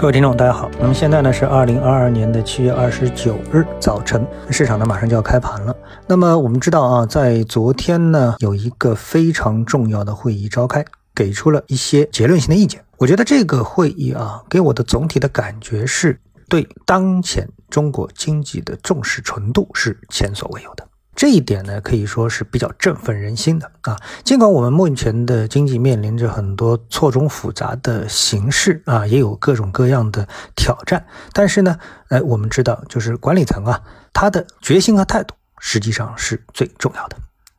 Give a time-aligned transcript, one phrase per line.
[0.00, 0.70] 各位听众，大家好。
[0.80, 5.76] 那么现在呢是二零二二年的七月二十九日早晨，市场呢马上就要开盘了。
[6.06, 10.82] 那么我们知道啊，在昨天呢有一个非常重要的会议召开，
[11.14, 12.82] 给出了一些结论性的意见。
[12.96, 20.88] 我觉得这个会议啊，给我的总体的感觉是对当前中国经济的重视程度是前所未有的。
[21.20, 23.94] 这一点呢，可以说是比较振奋人心的啊。
[24.24, 31.76] 尽管我们目前的经济面临着很多错综复杂的形势啊，也有各种各样的挑战，但是呢，
[32.08, 33.82] 哎，我们知道，就是管理层啊，
[34.14, 37.18] 他的决心和态度实际上是最重要的。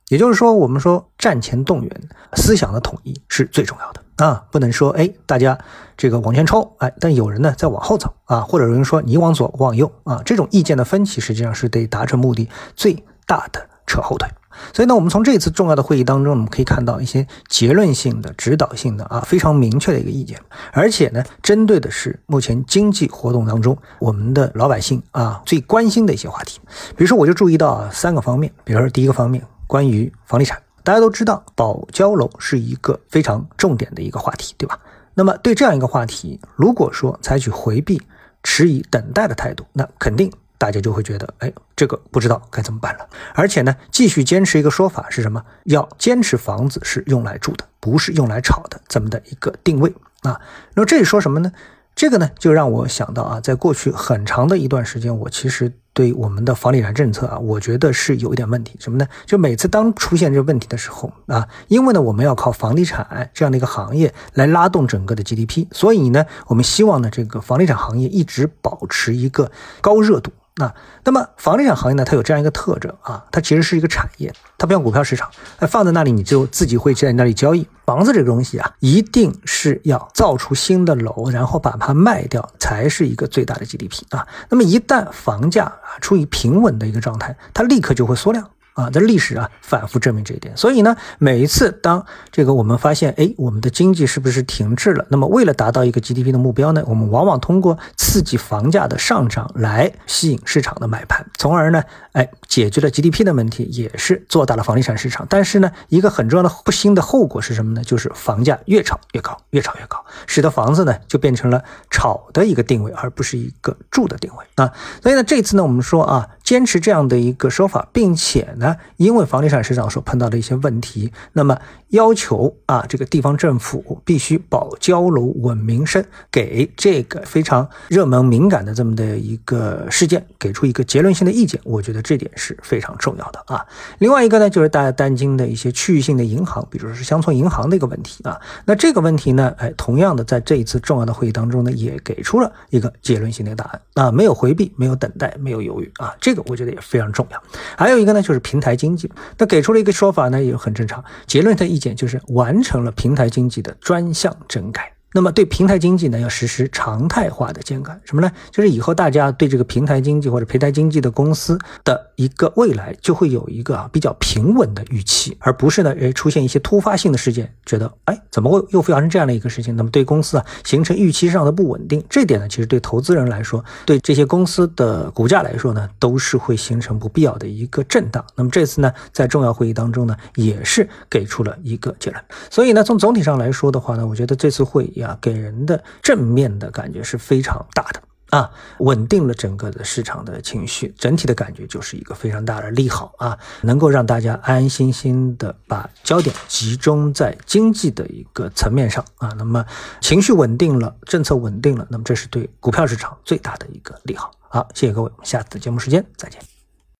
[0.09, 2.01] 也就是说，我们说战前动员，
[2.33, 5.55] 思想的统一是最重要的啊，不能说哎，大家
[5.95, 13.05] 这个往前冲，哎，但有人呢在往后走啊，或者有人说你往左往右啊，这种意见的分歧实际上是得达成目的最。
[13.31, 14.27] 大的扯后腿，
[14.73, 20.37] 所以呢，我们从这次重要的会议当中，我们可以看到一些结论性的、指导性的啊，非常明确的一个意见，
[20.73, 26.59] 而且呢，针对的是目前经济活动当中我们的老百姓啊最关心的一些话题。
[26.97, 34.77] 比如说，我就注意到啊三个方面，比如说第一个方面，关于房地产，大家都知道保交楼是一个非常重点的一个话题，对吧？
[35.13, 38.01] 那么对这样一个话题，如果说采取回避、
[38.43, 40.29] 迟疑、等待的态度，那肯定。
[40.61, 43.09] 大家就会觉得，哎，这个不知道该怎么办了。
[43.33, 45.43] 而且呢，继续坚持一个说法是什么？
[45.63, 50.39] 要坚持房子是用来住的，不是用来炒的，这么的一个定位啊。
[50.75, 51.51] 那么这里说什么呢？
[51.95, 58.77] 这个呢，就让我想到啊，在过去很长的一段时间，我其实对我们的房地产政策啊，我觉得是有一点问题。
[58.79, 59.07] 什么呢？
[59.25, 70.31] 就每次当出现这问题的时候啊，因为呢，我们要靠房地产这样的一个行业来拉动整个的 GDP，所以呢，我们希望呢，这个房地产行业一直保持一个高热度。
[70.57, 70.75] 啊，
[71.05, 77.67] 那么房地产行业呢，它有这样一个特征啊，它其实是一个产业，它不像股票市场，哎，放在那里你就自己会在那里交易。
[77.85, 84.27] 房子这个东西啊，一定是要造出新的楼，然后把它卖掉，才是一个最大的 GDP 啊。
[84.49, 88.49] 那么一旦房价啊处于平稳的一个状态，它立刻就会缩量。
[88.73, 95.05] 啊，在历史啊反复证明这一点，所以呢，每一次当这个我们发现，哎，我们的经济是不是停滞了？
[95.09, 101.83] 那么为了达到一个 GDP 的目标呢，我们往往通过刺激房价的上涨来吸引市场的买盘，从而呢，
[102.13, 105.27] 哎，解决了 GDP 的问题，也是做大了房地产市场。
[105.29, 107.83] 但是呢，一个很重要的不幸的后果是什么呢？
[107.83, 114.71] 就是房价越炒越高，越炒越高，使得房子呢就变成了炒的一个定位，而不是一个住的定位啊。
[115.03, 116.29] 所以呢，这次呢，我们说啊。
[116.51, 121.57] 坚持这样的一个说法，并且呢，因为房地产市场所碰到的一些问题，那么
[121.91, 133.65] 要求啊，这个地方政府必须保交楼稳民生，给这个非常热门敏感的这么的一个事件给出一个结论性的意见，我觉得这点是非常重要的啊。
[133.99, 138.37] 另外一个呢，就是大家担心的一些区域性的银行，比如说是乡村银行的一个问题啊。
[138.65, 146.40] 那这个问题呢，哎，同样的在这一次重要的会议当中呢，也给出了一个结论性的答案啊，没有回避，没有等待，没有犹豫啊，这个。
[146.47, 147.43] 我觉得也非常重要。
[147.77, 149.11] 还有一个呢，就是平台经济。
[149.37, 151.03] 他给出了一个说法呢，也很正常。
[151.25, 154.93] 结论的意见就是完成了平台经济的专项整改。
[155.13, 158.31] 那么对平台经济呢，要实施常态化的监管，什么呢？
[158.49, 169.75] 就是以后大家对这个平台经济或者平台经济的公司的一个未来，就会有一个啊比较平稳的预期，而不是呢，诶出现一些突发性的事件，觉得哎怎么会又发生这样的一个事情？
[169.75, 178.23] 那么对公司啊形成预期上的不稳定，这点呢，其实对投资人来说，对这些公司的股价来说呢，都是会形成不必要的一个震荡。
[178.35, 182.23] 那么这次呢，在重要会议当中呢，也是给出了一个结论。
[182.49, 185.01] 所以呢，从总体上来说的话呢，我觉得这次会议。
[185.01, 187.99] 啊，给人的正面的感觉是非常大的
[188.31, 188.49] 啊，
[188.79, 199.65] 稳定了整个的市场的情绪，整体的感觉就是一个非常大的利好啊，能够让大家安安心心的把焦点集中在经济的一个层面上啊，那么
[199.99, 204.31] 情绪稳定了，政策稳定了，那么这是对股票市场最大的一个利好。
[204.47, 206.50] 好，谢谢各位，我们下次节目时间再见。